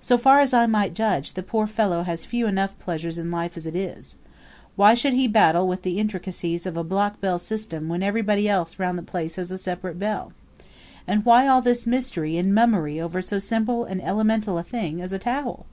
So 0.00 0.16
far 0.16 0.40
as 0.40 0.54
I 0.54 0.64
might 0.64 0.94
judge, 0.94 1.34
the 1.34 1.42
poor 1.42 1.66
fellow 1.66 2.02
has 2.02 2.24
few 2.24 2.46
enough 2.46 2.78
pleasures 2.78 3.18
in 3.18 3.30
life 3.30 3.54
as 3.54 3.66
it 3.66 3.76
is. 3.76 4.16
Why 4.76 4.94
should 4.94 5.12
he 5.12 5.28
battle 5.28 5.68
with 5.68 5.82
the 5.82 5.98
intricacies 5.98 6.64
of 6.64 6.78
a 6.78 6.82
block 6.82 7.16
signal 7.16 7.38
system 7.38 7.86
when 7.90 8.02
everybody 8.02 8.48
else 8.48 8.78
round 8.78 8.96
the 8.96 9.02
place 9.02 9.36
has 9.36 9.50
a 9.50 9.58
separate 9.58 9.98
bell? 9.98 10.32
And 11.06 11.22
why 11.22 11.46
all 11.46 11.60
this 11.60 11.86
mystery 11.86 12.38
and 12.38 12.54
mummery 12.54 12.98
over 12.98 13.20
so 13.20 13.38
simple 13.38 13.84
and 13.84 14.00
elemental 14.02 14.56
a 14.56 14.62
thing 14.62 15.02
as 15.02 15.12
a 15.12 15.18
towel? 15.18 15.66